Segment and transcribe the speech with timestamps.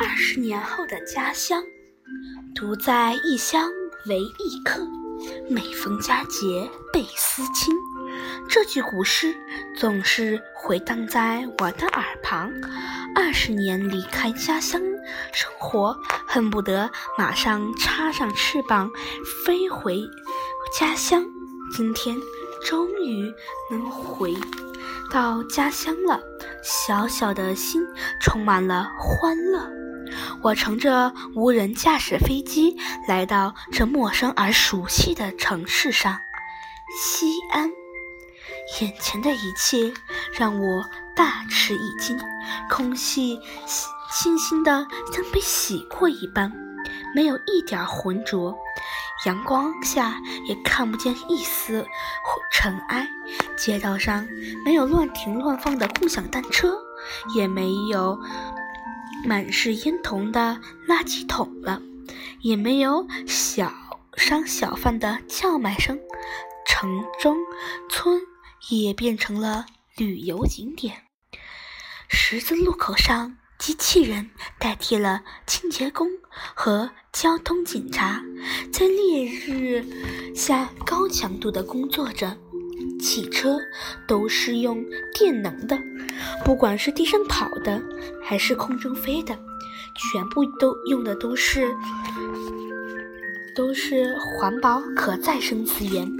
[0.00, 1.62] 二十年后的家乡，
[2.54, 3.70] 独在异乡
[4.06, 4.86] 为异客，
[5.48, 7.74] 每逢佳节倍思亲。
[8.48, 9.36] 这句古诗
[9.76, 12.50] 总是回荡在我的耳旁。
[13.14, 14.80] 二十年离开家乡
[15.32, 18.90] 生活，恨不得马上插上翅膀
[19.44, 20.00] 飞回
[20.78, 21.24] 家乡。
[21.74, 22.16] 今天
[22.64, 23.32] 终于
[23.70, 24.34] 能回
[25.12, 26.20] 到家乡了，
[26.62, 27.82] 小小的心
[28.20, 29.68] 充满了欢乐。
[30.42, 32.76] 我乘着无人驾驶飞机
[33.08, 36.20] 来到这陌生而熟悉的城市上，
[36.96, 37.70] 西安。
[38.80, 39.92] 眼前的一切
[40.32, 42.18] 让我大吃一惊，
[42.70, 43.38] 空气
[44.12, 46.52] 清新的像被洗过一般，
[47.14, 48.56] 没有一点浑浊，
[49.26, 51.86] 阳光下也看不见一丝
[52.50, 53.06] 尘埃。
[53.58, 54.26] 街道上
[54.64, 56.78] 没有乱停乱放的共享单车，
[57.34, 58.18] 也没有
[59.26, 61.82] 满是烟筒的垃圾桶了，
[62.40, 63.70] 也没有小
[64.16, 65.98] 商小贩的叫卖声。
[66.66, 67.36] 城中
[67.90, 68.20] 村。
[68.68, 71.04] 也变成了旅游景点。
[72.08, 78.20] 十字路口上，机器人代替了清洁工和交通警察，
[78.72, 79.84] 在烈日
[80.34, 82.36] 下高强度的工作着。
[83.00, 83.58] 汽车
[84.06, 84.84] 都是用
[85.18, 85.78] 电能的，
[86.44, 87.80] 不管是地上跑的
[88.22, 89.36] 还是空中飞的，
[90.12, 91.68] 全部都用的都是
[93.54, 96.10] 都是环保可再生资源，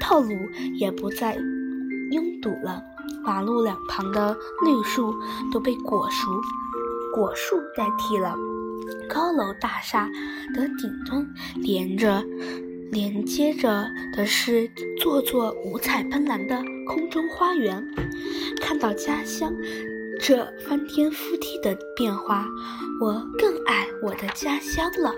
[0.00, 0.30] 道路
[0.78, 1.36] 也不再。
[2.10, 2.82] 拥堵了，
[3.22, 4.34] 马路两旁的
[4.64, 5.14] 绿树
[5.52, 6.30] 都被果树
[7.14, 8.34] 果树代替了。
[9.08, 10.08] 高楼大厦
[10.54, 11.26] 的顶端
[11.56, 12.24] 连着
[12.90, 17.86] 连接着的是座座五彩斑斓的空中花园。
[18.60, 19.52] 看到家乡
[20.20, 22.46] 这翻天覆地的变化，
[23.00, 25.14] 我更爱我的家乡了。